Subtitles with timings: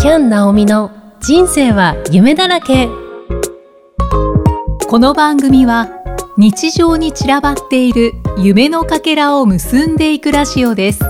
[0.00, 2.88] キャン・ナオミの人生は夢だらけ。
[4.88, 5.88] この番組は
[6.36, 11.00] 日常に散らばっている夢のかけらを結んでいくラジオです。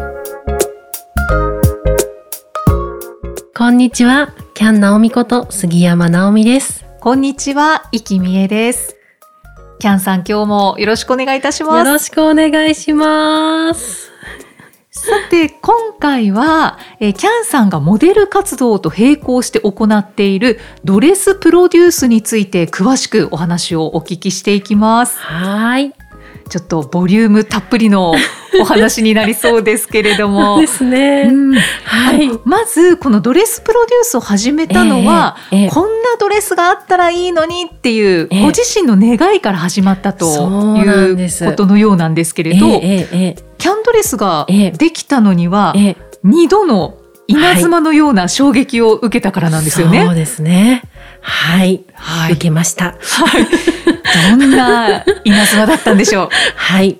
[3.54, 6.86] こんにちはキャン・ナオミこと杉山直美です。
[7.00, 8.96] こんにちは、生きみえです。
[9.80, 11.86] キャンさん今日もよろしくお願いいたします。
[11.86, 14.07] よろしくお願いします
[14.90, 25.18] さて、今回は、えーキャンさんがモデル活動と並行して行っているドレスプロデュースについて詳しくお話をお聞きしていきます。
[25.18, 25.94] はーい。
[26.48, 28.14] ちょっとボリュームたっぷりの
[28.58, 30.58] お話になりそうですけれども。
[30.60, 30.66] で。
[30.66, 31.54] すね、うん。
[31.54, 32.30] はい。
[32.46, 35.68] まずこのドレスプロデュースを始めたのは、ええええ。
[35.68, 38.40] こんなドレスがあったらいいのにっていう、ええ。
[38.40, 40.24] ご自身の願いから始まったと
[40.78, 44.70] いうことのようなんですけれど、ええええキャンドレスがええ。
[44.70, 45.96] できたのには、ええ。
[46.22, 50.04] 二度の稲妻のような衝撃を受けたからなんですよね。
[50.06, 50.82] そうですね。
[51.20, 52.32] はい、はい。
[52.32, 52.96] 受けました。
[54.30, 56.28] どんな稲妻だったんでしょう。
[56.56, 56.98] はい。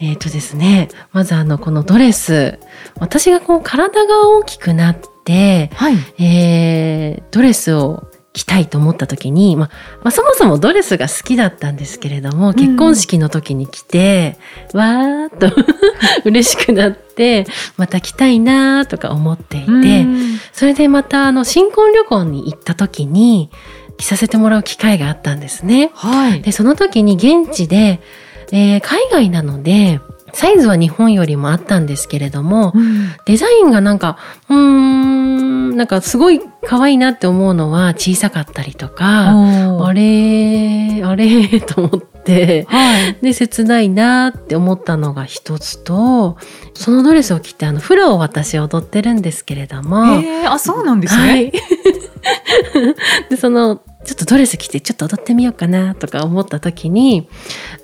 [0.00, 2.58] えっ、とですね、まずあの、このドレス、
[2.98, 5.96] 私がこう体が大きくなって、はい。
[6.18, 9.70] えードレスを着たいと思った時に、まあ、
[10.02, 14.36] まあ、そもそもドレスが好きだったんですけれども、結婚式の時に着て、
[14.74, 15.54] わーっと
[16.26, 20.06] 嬉しくなって、また着たいなーとか思っていて、
[20.52, 23.50] それでまたあの、新婚旅行に行った時に、
[23.96, 25.92] 着させてもらう機会があったんですね。
[25.94, 26.42] はい。
[26.42, 28.00] で、その時に現地で、
[28.50, 30.00] えー海外なので、
[30.34, 32.94] サイズは日本よりもあったんですけれども、うん
[33.26, 34.18] デザインがなんか、
[34.48, 39.30] うーん、なんかすごい可愛いなって思うのは小さかったりとか、
[39.82, 43.16] あれ、あれ と思って、はい。
[43.22, 46.36] で、切ないなって思ったのが一つと、
[46.74, 51.22] そのドレスを着て、あの、フラを私踊ってるんですけれども、あ、そうなんですね。
[51.22, 51.52] はい。
[53.30, 57.28] で、その、ちょっとドレス着てちょっと踊ってみようかなとか思った時に、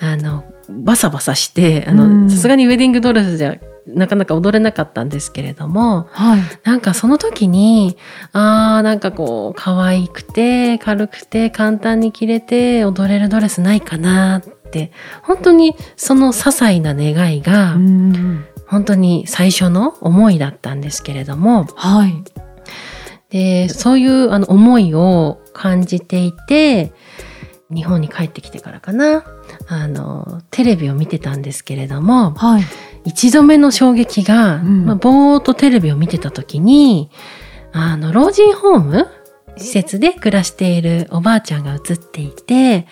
[0.00, 6.40] あの、バサバサして、さすがにウェディングドレスじゃなかなか踊れなかったんですけれども、はい。
[6.64, 7.96] なんかその時に、
[8.32, 14.92] あーなんかこう、可愛くて、軽くて、簡単に着れて、踊れるドレスないかなって、
[15.22, 22.22] 本当にその些細な願いが、うん本当に最初の思いだったんですけれども、はい。
[23.30, 26.92] で、そういうあの思いを感じていて、
[27.70, 29.24] 日本に帰ってきてからかな、
[29.68, 32.64] あの、テレビを見てたんですけれども、はい。
[33.04, 37.10] 一度目の衝撃が、うんまあ、ぼーっとテレビを見てた時に、
[37.72, 39.06] あの、老人ホーム
[39.56, 42.86] 施設で暮らしているおばあちゃんが映っていて、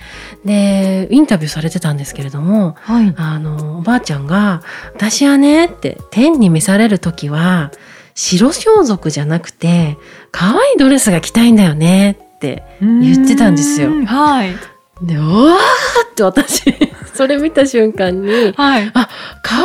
[0.44, 3.14] で、インタビューされてたんですけれども、はい。
[3.16, 4.62] あの、おばあちゃんが、
[4.94, 7.70] 私はね、って、天に召されるときは、
[8.14, 9.96] 白装束じゃなくて、
[10.32, 14.54] 可愛いドレスが着たいんだよね、って言ってたんですようんはい。
[15.02, 16.62] で、うわーって私、
[17.14, 18.90] それ見た瞬間に、はい。
[18.94, 19.08] あ、
[19.42, 19.64] 可愛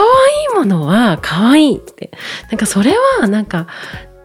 [0.53, 2.11] いものは可愛いって。
[2.49, 3.67] なんかそれはなんか、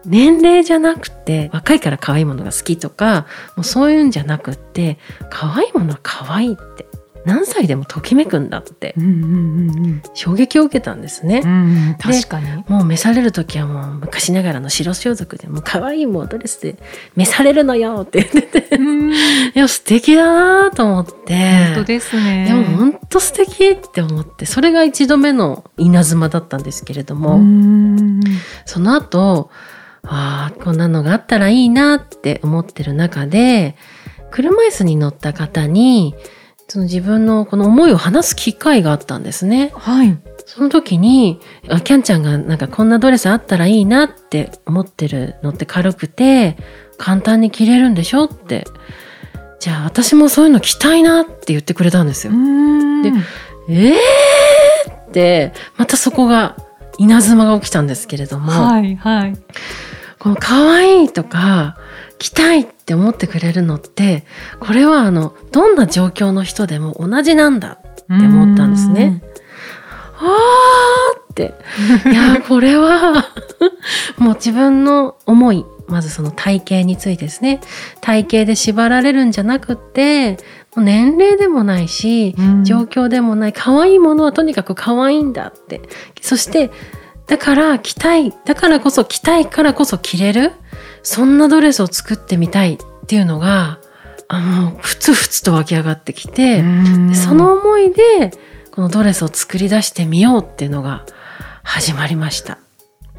[0.05, 4.97] 年齢じゃなくて、若いから可愛いものが好きとか、もうそういうんじゃなくって、
[5.29, 6.88] 可愛いものは可愛いって。
[7.25, 11.41] 何歳でもときめくんだってうんうんうん衝撃を受けたんですね。
[11.43, 11.51] うん。
[11.51, 12.63] うん確かに。
[12.67, 16.77] もう召される時はもう昔ながらの白装束でもう可愛いもうドレスで
[17.15, 19.15] 召されるのよって言ってて、うんい
[19.53, 21.65] や素敵だなと思って。
[21.67, 22.45] 本当ですね。
[22.47, 28.21] でも本当素敵って思ってそれが一度目の稲妻だったんですけれども、うん
[28.65, 29.49] その後
[30.03, 33.75] ああこんなのがあったらいいなって思ってる中で
[34.31, 36.15] 車椅子に乗った方に
[36.69, 39.71] その自分のこの思いを話す機会があったんですね。
[39.75, 40.17] はい。
[40.45, 46.57] その時にあキャンちゃんがなんかこんなドレスあったらいいなって思ってるのって軽くて
[46.97, 48.65] 簡単に着れるんでしょって
[49.59, 52.33] じゃあ私もそういうの着たいなって言ってくれたんですよ。
[52.33, 53.11] で
[53.69, 54.91] えー？
[55.09, 56.55] って、またそこが
[56.97, 59.33] 稲妻が起きたんですけれども、はいはい。
[60.19, 61.77] この可愛いとか、
[62.17, 64.25] 着たいって思ってくれるのって、
[64.59, 69.23] これはあの、どんな状況の人でも同じなんだって思ったんですね。
[70.17, 71.53] あーって。
[72.11, 73.25] いや、これは、
[74.19, 77.61] もう自分の思い、まずその体型についてですね。
[78.01, 80.37] 体型で縛られるんじゃなくって、
[80.75, 82.63] 年齢でもないし、うん。
[82.63, 85.81] 状況でもない可愛いものはとにかく可愛いんだって
[86.21, 86.69] そして
[87.29, 90.51] だから着たいだからこそ着たいからこそ着れる
[91.03, 92.77] そんなドレスを作ってみたいっ
[93.07, 93.79] ていうのが
[94.27, 98.31] あのふつふつと湧き上がってきて、でその思いで
[98.71, 101.05] このドレスを作り出してみようっていうのが
[101.63, 102.59] 始まりました。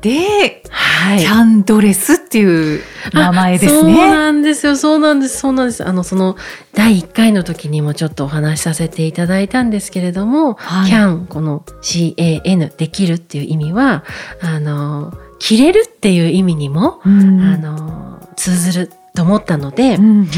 [0.00, 1.18] で、はい。
[1.20, 2.82] キャンドレスっていう
[3.12, 3.96] 名前ですそうね。
[4.10, 4.76] なんですよ。
[4.76, 5.38] そうなんです。
[5.38, 5.84] そうなんです。
[5.86, 6.36] あのその
[6.74, 10.90] 第1回の時にもちょっとお話しさせていただいたんですけれども、はい。
[10.90, 14.04] can この CAN できるっていう意味は
[14.42, 17.40] あの切れるっていう意味にも、うん。
[17.42, 20.28] あの通ずると思ったので、うんうん。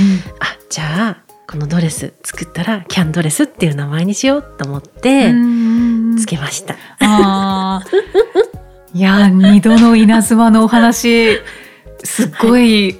[0.40, 6.16] あじゃあこのドレス作ったらキャンドレスっていう名前にしようと思ってうん。
[6.18, 6.76] つけました。
[7.00, 8.51] あー
[8.94, 11.38] いや二度の稲妻のお話
[12.04, 12.96] すっごい、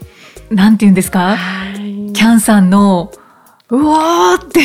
[0.51, 1.37] なんて言うんですか？
[1.37, 2.13] はい。
[2.13, 3.11] キャンさんの
[3.69, 4.61] うわーって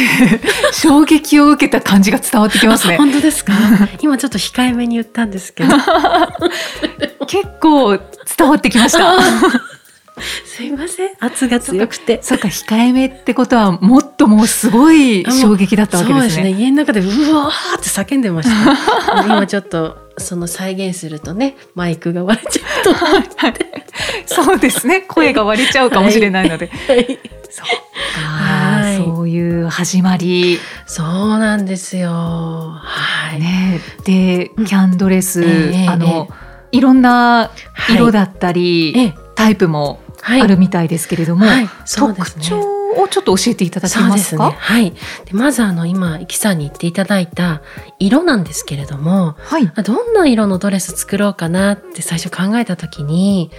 [0.73, 2.97] 衝撃を受けた感じが伝わってきますね。
[2.97, 3.53] 本当ですか？
[4.01, 5.75] 今ちょっと控えめに言ったんですけど。
[7.27, 7.97] 結構
[8.37, 9.15] 伝わってきました。
[10.45, 11.11] すいません。
[11.19, 12.19] 圧が強くて。
[12.21, 16.29] そっか控えめってことはもっともうすごい衝撃だったわけですね。
[16.29, 16.63] そうですね。
[16.63, 19.23] 家の中でうわーって叫んでました。
[19.23, 23.05] 今 ちょっとその再現するとねマイクが割れちゃうと。
[23.05, 23.83] 思って
[24.25, 25.01] そうですね。
[25.01, 26.67] 声が割れちゃうかもしれないので。
[26.87, 27.19] はい。
[27.49, 27.65] そっ
[28.13, 28.97] か、はい。
[28.97, 30.59] そういう始まり。
[30.85, 32.09] そうなんですよ。
[32.11, 33.79] はい、ね。
[34.03, 34.65] でうん。
[34.65, 36.29] キャンドレス、ええあの、
[36.71, 37.51] いろんな
[37.89, 39.13] 色だったり、ええ。
[39.35, 41.69] タイプもはいあるみたいですけれども、はい。
[41.85, 42.45] そうで特すね。
[42.45, 42.59] 徴
[43.01, 44.49] をちょっと教えていただけますか？
[44.49, 44.55] ね。
[44.57, 44.91] はい。
[44.91, 44.97] で
[45.33, 47.61] まずあの今イキさんに言っていただいた
[47.99, 49.67] 色なんですけれどもはい。
[49.67, 53.51] どんな色のドレス作ろうかなって最初考えた時に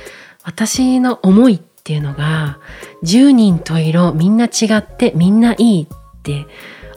[0.45, 2.59] 私の思いっていうのが
[3.05, 6.47] 10人と色みんな違ってみんないいって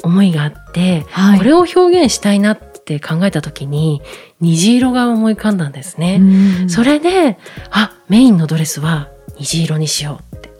[0.03, 1.37] 思いがあって、はい。
[1.37, 4.01] これを表現したいなって考えた時に
[4.39, 6.17] 虹色が思い浮かんだんですね。
[6.19, 6.69] うん。
[6.69, 7.37] それで
[7.69, 9.10] あメインのドレスは
[9.41, 10.51] 虹色にしようって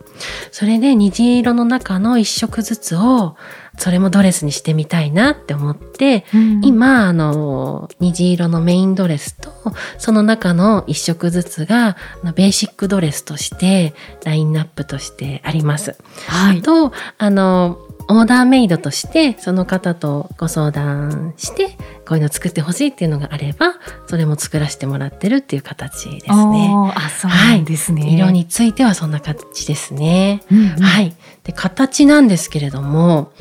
[0.52, 3.36] それで虹色の中の一色ずつを
[3.78, 9.52] それもドレスにしてみたいなって思ってうん今あの虹色のメインドレスと
[9.98, 11.96] その中の一色ずつが
[12.36, 13.94] ベーシックドレスとして
[14.24, 15.96] ラインナップとしてあります。
[16.28, 16.62] はい。
[16.62, 23.76] とあのオーダーメイドとしてその方とご相談してこういうの作ってほしいっていうのがあれば
[24.08, 26.70] それも作らせてもらってるっていう形ですね。
[26.96, 28.14] あそうですね。
[28.14, 30.44] 色についてはそんな感じですね。
[30.52, 31.16] うんうん、はい。
[31.44, 33.32] で、形なんですけれども、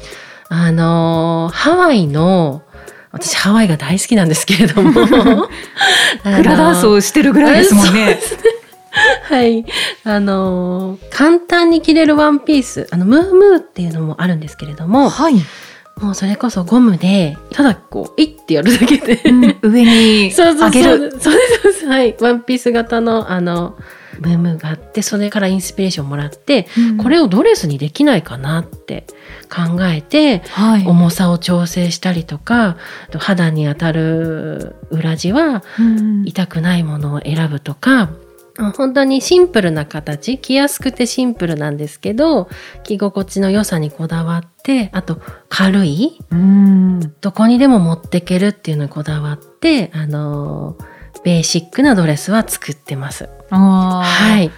[0.49, 2.63] あのーハワイの、
[3.13, 4.93] 私ハワイが大好きなんですけれども、
[6.23, 8.21] フラダンスをしてるぐらいですもんね。
[9.25, 9.65] はい。
[10.05, 15.35] あのー簡単に着れるワンピース、あの、ムームーっていうのもあるんですけれども、はい。
[16.01, 19.21] もうそれこそゴムで、ただこう、いってやるだけで、
[19.63, 21.11] 上に そうそう上げる。
[21.13, 23.77] そうそうですそうですはいワンピース型のあの
[24.21, 26.67] ムームーがあってそれからインスピレーションもらって、
[27.03, 29.07] これをドレスにできないかなって
[29.51, 30.87] 考えてはい。
[30.87, 32.77] 重さを調整したりとか
[33.19, 38.19] 肌に当たる裏地はうん痛くないものを選ぶとかもう
[38.61, 42.49] 本当にシンプルな形着やすくてシンプルなんですけど
[42.85, 53.29] 着心地の良さにこだわってあと軽いうんどこにでも持ってけるっていうのにこだわって、あのーベーシックなドレスは作ってます。
[54.03, 54.51] はい。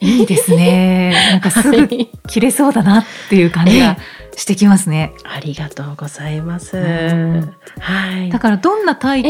[0.00, 1.12] いいですね。
[1.30, 1.86] なんかすぐ
[2.26, 3.98] 着れそうだなっていう感じが
[4.40, 5.12] してきますね。
[5.22, 6.78] ありがとうございます。
[6.80, 8.38] んはいだ。
[8.38, 9.22] からどんな体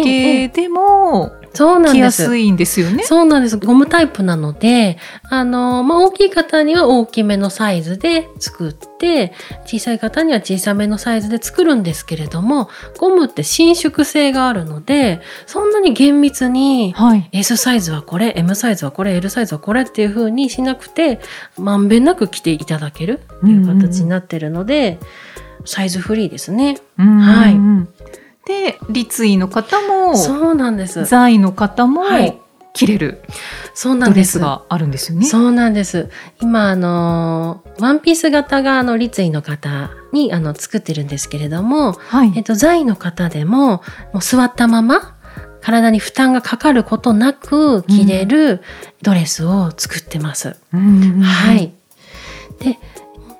[0.49, 1.95] 型でもそうなんです。
[1.95, 3.03] 着やすいんですよね。
[3.03, 3.57] そうなんです。
[3.57, 4.99] ゴムタイプなので、
[5.29, 9.33] あのーまあ、大きい方には大きめのサイズで作って、
[9.65, 12.69] 小さい方には小さめのサイズで作るんですけれども、
[12.99, 17.29] ゴムって伸縮性があるので、そんなに厳密にはい。
[17.33, 21.19] S サイズはこれ M サイズはこれ L サイズはこれっていう風にしなくて
[21.59, 25.00] まんべんなく着ていただけるっていう形になってるので、
[25.65, 26.79] サイズフリーですね。
[26.97, 27.59] はい
[28.47, 31.05] で立位の方もそうなんです。
[31.05, 32.39] 座位の方もはい
[32.73, 33.23] 着れる
[33.75, 34.39] そうなんです。
[34.39, 35.27] ドレスがあるんですよね。
[35.27, 36.11] そうなんです。
[36.41, 43.83] 今あのワンピース型があの立位の方にあの作ってるんですけれども、はいえっと座位の方でもも
[44.15, 45.17] う座ったまま
[45.61, 48.63] 体に負担がかかることなく着れる
[49.03, 50.57] ドレスを作ってます。
[50.73, 51.55] うんは。
[51.55, 51.73] い。
[52.61, 52.81] で、本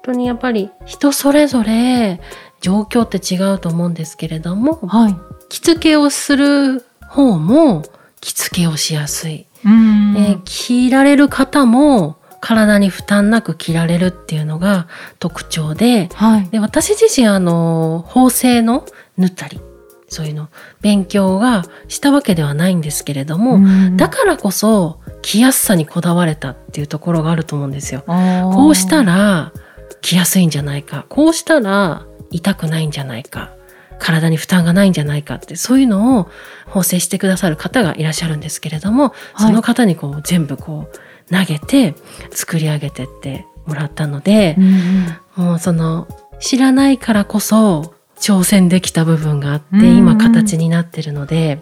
[0.03, 2.21] 当にやっぱり人それぞれ
[2.61, 5.17] 状況って違うと思うんですけれども、はい。
[5.49, 7.83] 着付けをする方も
[8.21, 9.47] 着付けをしやすい。
[9.65, 14.89] うんえー着られる方も体に負担なく着られるっていうのが
[15.19, 16.49] 特徴で、はい。
[16.49, 18.87] で私自身あの縫製の
[19.19, 19.61] 縫ったり
[20.09, 20.49] そういうの
[20.81, 28.03] 勉強がしたわけではないんですけれども、うんだからこそ着やすさにこだわれたっていうところがあると思うんですよ。
[28.07, 29.53] こうしたら
[30.01, 31.07] 着やすいんじゃないか。
[31.09, 33.53] こうしたら痛くないんじゃないか。
[33.99, 36.29] 体に負担がないんじゃないかってそういうのを
[36.67, 39.47] 縫製してくださる方がいらっしゃるんですけれども、はい。
[39.49, 41.95] その方にこう全部こう投げて
[42.33, 46.09] 作り上げてってもらったのでう、んもうその
[46.41, 51.59] 知らないからこそ挑戦できた部分があって、今形になってるので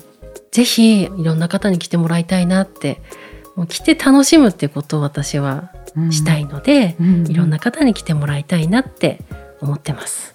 [0.51, 3.01] ぜひいろんな方に来てもらいたいなって
[3.57, 5.78] もう来て楽しむってことを私はうん
[6.11, 7.27] したいので、うん。
[7.27, 9.21] いろんな方に来てもらいたいなって
[9.61, 10.35] 思ってます。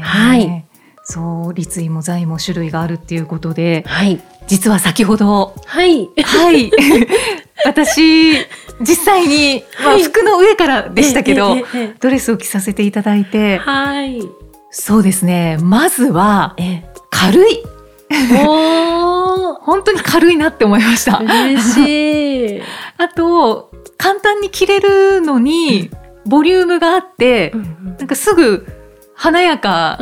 [0.00, 0.64] はい。
[1.10, 6.70] そう立位も材も種類があるっていうことではい、実は先ほどはい、はい。
[7.66, 8.32] 私
[8.80, 10.02] 実際に、まあ、はい。
[10.04, 11.56] 服の上からでしたけど、
[12.00, 14.22] ドレスを着させていただいえてえはい、
[14.70, 15.58] そうですね。
[15.60, 17.56] まずはえ軽い。
[17.56, 17.69] え、
[18.10, 22.62] おー本当に軽いなって思いました嬉しい。
[22.98, 25.90] あと簡単に着れるのに
[26.26, 27.52] ボリュームがあって
[27.98, 28.66] なんかすぐ
[29.14, 29.98] 華やか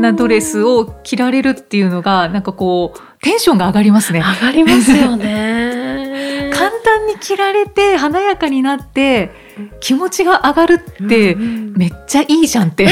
[0.00, 4.20] なドレスを着られるっていうのがなんかこうテンションが上がりますね。
[4.20, 6.50] 上がりますよね。
[6.54, 9.32] 簡単に着られて華やかになって
[9.80, 12.86] 気持ちが上がるってうんうんめっちゃいいじゃんって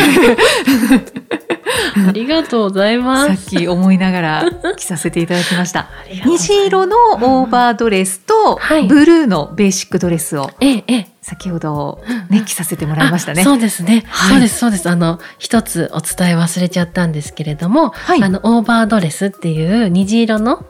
[2.09, 3.57] ありがとうございまさっす。
[3.57, 4.45] き思いながら
[4.77, 5.89] 着させていただきました。
[6.25, 8.87] 虹色のオーバードレスとはい。
[8.87, 11.09] ブルーのベーシックドレスをええええ。
[11.23, 13.43] 先ほどね着させてもらいましたね。
[13.43, 13.45] あ。
[13.45, 14.31] そうですね、はい。
[14.33, 14.89] そうですそうです。
[14.89, 18.23] あの一つお伝え忘れちゃったんですけれども、はい。
[18.23, 20.67] あのオーバードレスっていう虹色の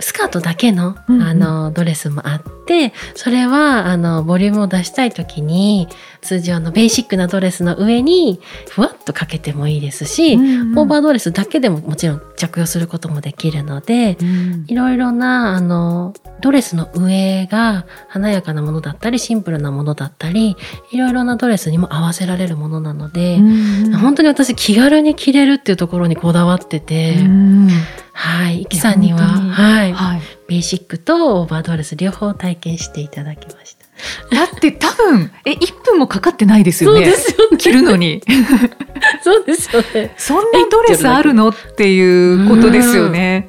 [0.00, 5.88] スカートだけの,、あのドレスもあってそれはあのボリュームを出したい時に
[6.20, 14.64] 通常のベーシックなドレスの上にふわっとかけてもいいですし、オーバードレスだけでももちろん着用することもできるので、うん。
[14.66, 20.56] いろいろなあのドレスの上が華やかなものだったりシンプルなものだったり
[20.90, 27.68] いろいろなドレスにも合わせられるものなので、うん本当に私気軽に着れるっていうところにこだわってて、うん。
[28.12, 33.86] はい、イキさんには、はい、はいベーシックとオーバードレス両方体験していただきました。
[34.34, 37.00] だって多分え1分もかかってないですよね。
[37.00, 37.56] よね。
[37.58, 38.22] 着るのに
[39.22, 40.14] そうですよね。
[40.16, 43.48] そんなドレスあるのっていうことですよね。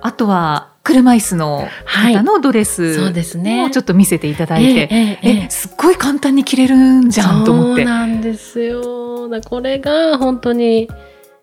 [0.00, 7.90] あとは車椅子の方のドレスそうですねをちょっと見せていただいて、えええええすっごい簡単に着れるんじゃんと思ってそう。
[7.90, 9.28] なんですよ。
[9.28, 10.88] だこれが本当に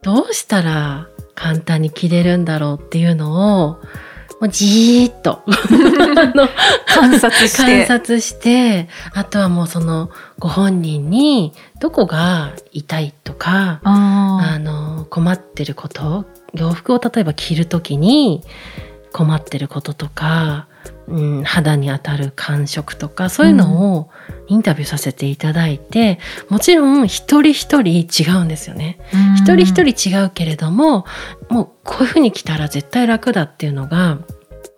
[0.02, 3.82] どうしたら簡単に着れるんだろうっていうのを
[4.46, 5.42] もうじーっと。
[6.88, 7.86] 観察して。
[7.88, 8.88] 観察して。
[9.14, 18.44] あとはもうそのご本人にどこが痛いとかああの困ってること洋服を例えば着る時に
[19.12, 20.68] 困ってることとか、
[21.08, 24.10] うん、肌に当たる感触とかそういうのを
[24.48, 29.00] インタビューさせていただいて、もちろん一人一人違うんですよね。
[29.12, 31.06] ー一人一人違うけれども
[31.50, 34.20] もうこういうふうに着たら絶対楽だっていうのが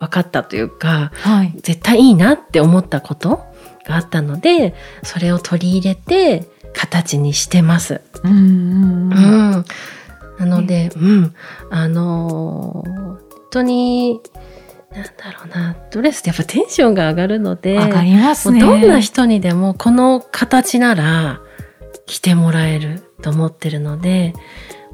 [0.00, 1.52] 分かったというかはい。
[1.62, 3.44] 絶対いいなって思ったこと
[3.84, 8.00] があったのでそれを取り入れて形にしてます。
[8.22, 9.64] うんうん
[10.38, 11.34] なので、うん、
[11.70, 14.20] あのー本当に
[14.92, 18.60] なんだろうなドレスってやっぱテンションが上がるので上がりますね。
[18.60, 21.40] どんな人にでもこの形なら
[22.06, 24.34] 着てもらえると思ってるので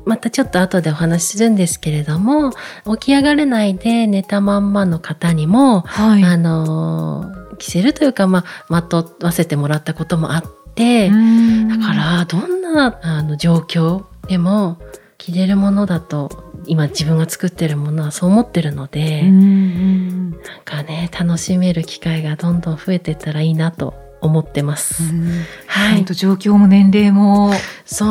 [0.04, 2.52] またちょっと後でお話しするんですけれども
[2.98, 6.24] 起き上がれないで寝たまんまの方にも、はい。
[6.24, 10.44] あのー着せるというか、まあ、まとわせてもらったこともあっ
[10.74, 11.08] て。
[11.08, 14.78] うんだからどんなあの状況でも
[15.18, 23.94] 着れるものだと今自分が作ってるものはそう思ってるので、うんうんなんかね楽しめる機会がどんどん増えてったらいいなと
[24.26, 25.02] 思ってます。
[25.02, 25.28] うん
[25.66, 27.52] はい本当、状況も年齢も。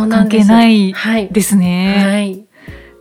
[0.10, 1.30] 関係ないはい。
[1.30, 2.04] ですね。
[2.06, 2.46] はい。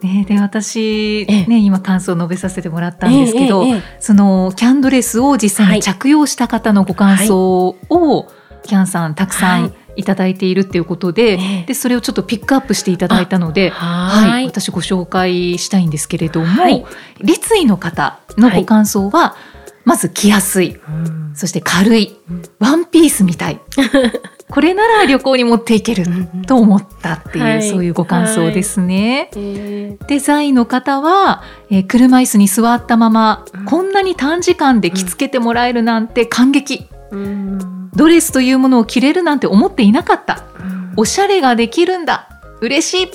[0.03, 3.65] ね、で私、ええね、今感想を述べさせてもらったんですけど、
[4.01, 8.29] そのキャンドレスを実際に着用した方のご感想を、
[8.65, 13.71] キャンさんたくさんはいいただいているっていうことで,、ええでそれをちょっとピックアップしていただいたので。
[13.71, 14.47] ははい、い。
[14.47, 16.85] 私ご紹介したいんですけれども、はい
[17.21, 19.37] 立位の方のご感想は、
[19.85, 20.77] まず着やすい。
[20.89, 21.33] うん。
[21.35, 22.17] そして軽い。
[22.31, 23.61] うんワンピースみたい。
[24.51, 26.05] これなら旅行に持っていける
[26.47, 27.63] と思ったっていう、はい。
[27.69, 29.31] そういうご感想ですね。
[29.35, 33.65] えーデザインの方は、えー車椅子に座ったまま、うん。
[33.65, 36.87] こんなに短時間で着付けてもらえるなんて感激。
[37.11, 37.91] うん。
[37.95, 40.45] ドレスというものを着れるなんて思っていなかった。
[40.61, 40.93] うん。
[40.97, 42.29] おしゃれができるんだ。
[42.61, 43.11] 嬉しい。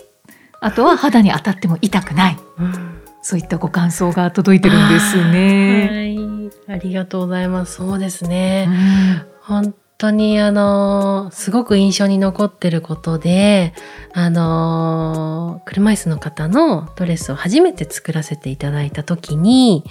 [0.59, 2.37] あとは 肌に当たっても痛くない。
[2.59, 2.73] うん。
[3.21, 5.89] そういったご感想が届いてるんですね。
[5.91, 6.16] はい。
[6.67, 7.75] ありがとうございます。
[7.75, 8.67] そうですね。
[8.67, 13.73] うん本当にあのすごく印象に残ってることで
[14.13, 19.83] あの車椅子の方のドレスを初めて作らせていただいた時に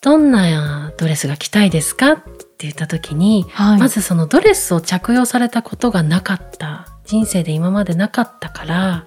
[0.00, 9.06] どんなドレスが着たいですかって言った時に、はい、まずそのドレスを着用されたことがなかった人生で今までなかったから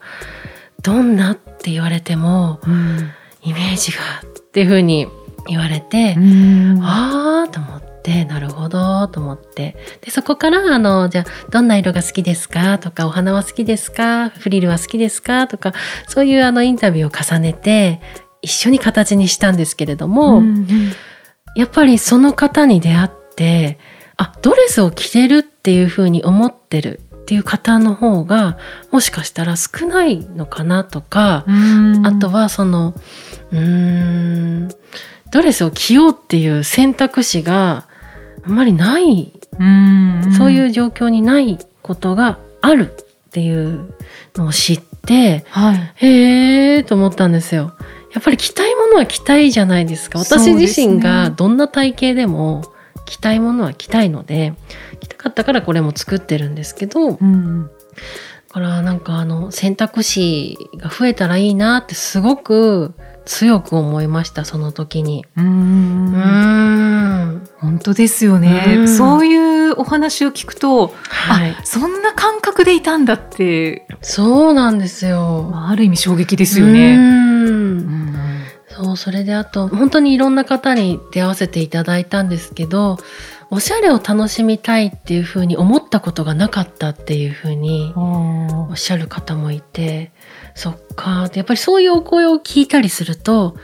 [0.82, 3.12] どんなって言われても、うん、
[3.44, 5.08] イメージがっていうふうに
[5.48, 7.88] 言われて、うん、ああと思って。
[8.08, 9.75] なるほどと思って。
[10.00, 12.80] でそこからあのじゃあどんな色が好きですか？
[12.80, 14.30] とかお花は好きですか？
[14.30, 15.46] フリルは好きですか？
[15.48, 15.74] とか
[16.08, 18.00] そういうあのインタビューを重ねて
[18.42, 20.68] 一緒に形にしたんですけれども、うんうん、
[21.58, 23.77] やっぱりその方に出会って
[24.16, 28.58] あドレスを着てるっていうふうに思ってるっていう方の方が
[28.89, 31.44] もしかしたら少ないのかなとか
[32.06, 32.94] あとはその
[33.51, 34.70] うーん
[35.31, 37.88] ドレスを着ようっていう選択肢が
[38.43, 39.34] あんまりない
[40.38, 43.93] そういう状況にないことがあるっていう
[44.36, 47.74] のを知って、はい、へえと思ったんですよ。
[48.13, 50.19] やっぱり着たいものは着たいじゃないですか。
[50.19, 52.63] 私自身がどんな体型でも
[53.05, 54.53] 着たいものは着たいので
[55.00, 57.72] 着たかったからこれも作ってるんですけど、うん、だ
[58.58, 62.94] からなんかあの選択肢が増えたらいいなってすごく
[63.26, 65.26] 強く思いましたその時に。
[65.36, 68.88] うん本当ですよね。
[68.88, 75.52] そういうお話を聞くと、はい、あそんな感覚でいたんだってそうなんですよ。
[75.54, 76.96] ある意味衝撃ですよね。
[76.96, 77.88] うん
[78.70, 82.98] そうそれであと本当にいろんな方に出会わせていただいたんですけど
[83.50, 90.12] おしゃれを楽しみたいっていうふうに思ったことがなかったっていうふうにおっしゃる方もいて
[90.56, 91.30] そっか。
[91.34, 93.56] やっぱりそういうお声を聞いたりすると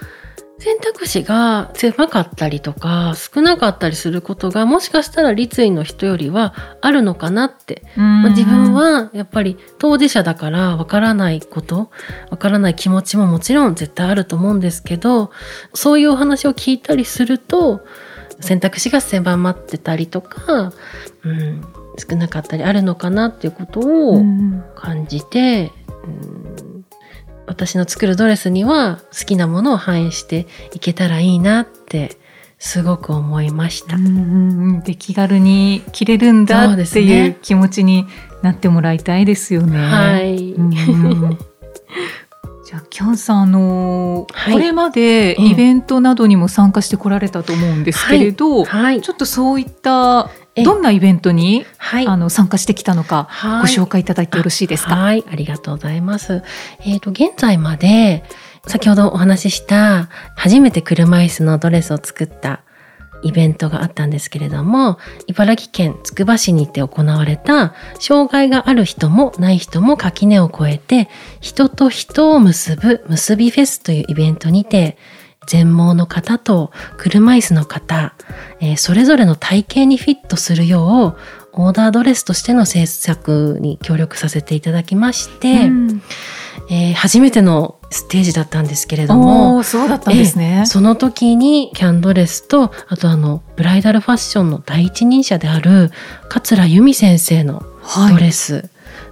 [0.64, 11.92] 選択肢が狭かったりとか少なかったりすることがもしかしたら立位の人よりはあるのかなって、まあ、自分はやっぱり当事者だからわからないこと
[12.30, 15.32] わからない気持ちももちろん絶対あると思うんですけど
[15.74, 17.84] そういうお話を聞いたりすると
[18.40, 20.74] 選択肢が狭まってたりとか、
[21.24, 21.62] うん、
[21.98, 24.22] 少なかったりあるのかなっていうことを
[24.76, 25.72] 感じて、
[26.06, 26.54] うん
[27.46, 32.18] 私の作るドレスには好きなものを反映していけたらいいなって
[32.58, 33.98] すごく思いました。
[34.86, 38.08] で気軽に着れるんだっていう気持ちに
[38.42, 39.78] なってもらいたいですよね。
[39.78, 40.56] はい。
[42.74, 48.84] じゃあキャンさんあの、はい、これまでイベントなどにも参加してこられたと思うんですけれど、はい。
[48.86, 53.30] はい、ちょっとそういったどんなイベントに、はい、あの参加してきたのか、
[53.62, 54.96] ご紹介いただいてよろしいですか？
[54.96, 56.42] はい、ありがとうございます。
[56.80, 58.24] えっ、ー、と現在まで
[58.66, 62.64] 先ほどお話しした初めて車椅子のドレスを作った
[63.24, 71.10] イベントがあったんですけれども茨城県つくば市にて行われた障害がある人もない人も垣根を越えて
[71.40, 74.98] 人と人を結ぶ結びフェスというイベントにて
[75.48, 78.16] 全盲の方と車椅子の方、
[78.60, 81.18] えー、それぞれの体型にフィットするよう
[81.56, 86.02] オーダードレスとしての制作に協力させていただきまして、うん、
[86.70, 95.92] えー、初めてのステージだったんですけれどもそうだったんですね、えー、その時にキャンドレスとあとあのブライダルファッションの第一人者である
[96.28, 97.64] 桂由美先生の
[98.10, 98.70] ドレス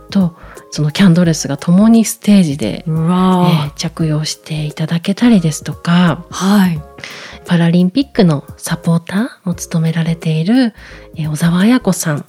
[0.09, 0.31] と、はい
[0.71, 6.81] そのキャンドレスが共にステージで、えー、着用していただけたりですとか、はい、
[7.45, 10.73] パラリンピックのサポーターも務められている、
[11.17, 12.25] えー、小沢彩子さん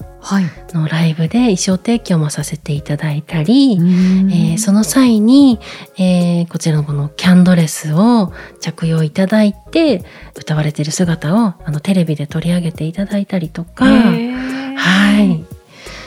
[0.73, 5.59] のライブで衣装提供もさせていただいたり、えー、その際に、
[5.97, 10.03] えー、こちらのこのキャンドレスを着用いただいて
[10.35, 15.45] 歌われている姿をあのテレビで取り上げていただいたりとか、はい。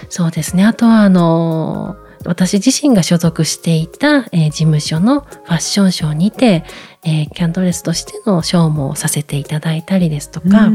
[0.09, 0.65] そうですね。
[0.65, 1.97] あとはあの
[2.27, 6.65] 私自身が所属していた、えー、事務所のファッションショーにて、
[7.05, 10.69] えー、キャンドレスとしてのショーもさせていただいたりですとか、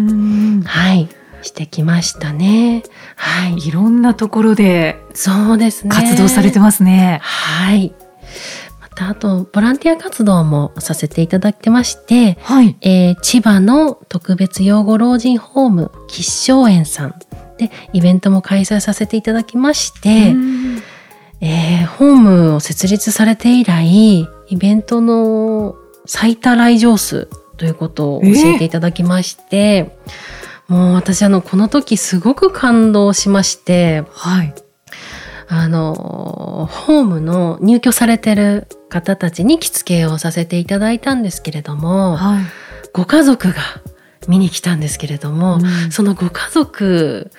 [0.65, 1.09] はい、
[1.43, 2.83] してきましたね。
[3.15, 3.67] はい。
[3.67, 5.89] いろんなところで、そうですね。
[5.89, 7.19] 活動されてますね。
[7.21, 7.93] はい。
[8.79, 12.77] また、あと、ボランティア活動もさせていただいてまして、はい。
[12.81, 17.15] えー、千葉の特別養護老人ホーム、吉祥園さん
[17.57, 20.33] で、イベントも開催させていただきまして、
[21.41, 25.75] えー、ホームを設立されて以来、イベントの
[26.05, 27.27] 最多来場数
[27.57, 34.53] ということを教えていただきまして、えー、もう私あの、この時すごく感動しまして、はい。
[35.47, 42.43] あの、ホームの入居されてる方たちに着付けをさせていただいたんですけれども、はい、
[42.93, 43.55] ご家族が
[44.27, 47.31] 見に来たんですけれども、うん、そのご家族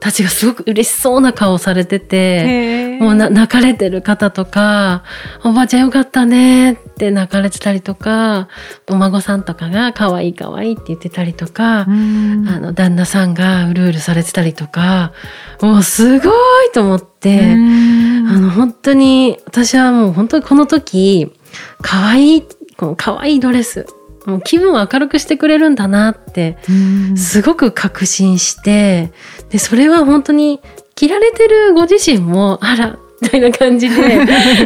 [0.00, 5.02] たちがすごく嬉しそうな顔をされてて、もうな泣かれてる方とか、
[5.44, 8.48] おばあちゃんよかったねって泣かれてたりとか、
[8.88, 12.48] お孫さんとかが可愛い可愛いって言ってたりとか、うん。
[12.48, 15.12] あの、旦那さんがうるうるされてたりとか、
[15.60, 16.28] もうすご
[16.64, 18.28] いと思って、うん。
[18.28, 21.32] あの、本当に、私はもう本当にこの時、
[21.82, 22.42] 可愛い、
[22.76, 23.86] この可愛いドレス、
[24.28, 27.16] もう気分を明るくしてくれるんだなって、うん。
[27.16, 29.10] すごく確信して、
[29.50, 30.60] で、それは本当に、
[30.94, 33.96] 着られてるご自身も、あら、 みたいな感じで、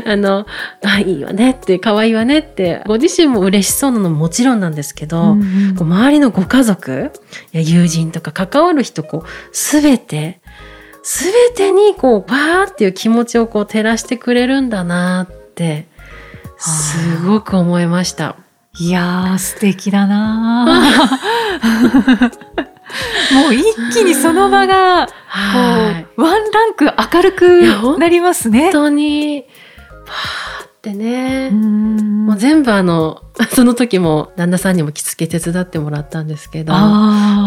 [0.05, 0.46] あの、
[0.85, 7.12] あ、いいわねって、可愛いわねって、ご自身も嬉しそうなのももちろんなんですけど、うんこう周りのご家族
[7.53, 10.40] や友人とか関わる人こう全て
[11.03, 15.87] 全てにこうバーっていう気持ちをこう照らしてくれるんだなって
[16.59, 18.37] すごく思いました。
[18.79, 22.23] いやー素敵だなー
[23.43, 26.07] もう一気にその場がこはい。
[26.17, 28.73] うワンランク明るくなりますね本。
[28.73, 33.23] 当にバーってね、うんもう全部あの
[33.55, 36.73] その時も旦那さんにも着付け手伝ってもらったんですけど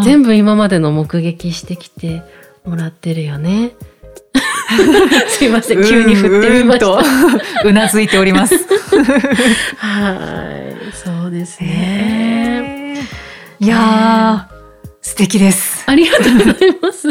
[0.04, 2.22] 全部今までの目撃してきて
[2.66, 3.72] もらってるよね。
[5.30, 6.88] すいません急に振ってみました。
[7.68, 8.56] うなずいております。
[9.78, 10.18] は
[10.62, 11.68] い、そうですね。
[11.68, 14.56] へーいやー
[15.02, 15.84] 素敵です。
[15.86, 17.08] ありがとうございます。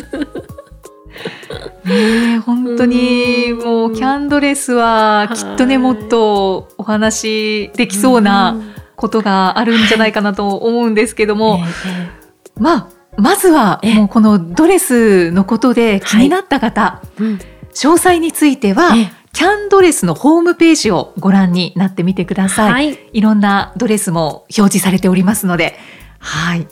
[1.84, 8.56] ねえ本当にうんもうキャンドレスはきっとねはいもっとお話できそうな
[8.96, 12.10] ことがあるんじゃないかなと思うんですけども、え
[12.58, 17.38] まあまずはええもうこのドレスのことで気になった方、えうん
[17.74, 22.72] 詳細については、ええキャンドレスのホームページをご覧になってみてください。
[22.72, 25.74] はい、いろんなドレスも表示されておりますので、
[26.20, 26.68] はい、よ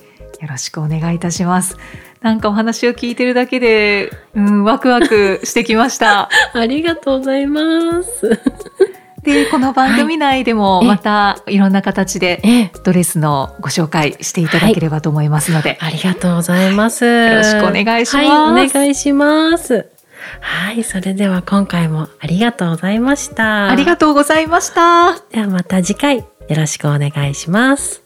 [0.49, 1.77] ろしくお願いいたします。
[2.21, 6.31] なんかお話を聞いてるだけで、うん、ワクワクしてきました。
[6.55, 8.31] ありがとうございます。
[9.23, 17.05] で、この番組内でもはいまたいろんな形でええ、ドレスのご紹介していただければと思いますので、ありがとうございます。
[17.05, 19.89] よろしくお願いしますはい、お願いします。
[20.41, 23.71] はい、それでは今回もありがとうございました。
[23.71, 25.19] ありがとうございました。
[25.31, 26.25] ではまた次回よ
[26.57, 28.02] ろしくお願いします。